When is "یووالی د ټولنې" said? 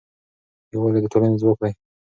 0.73-1.37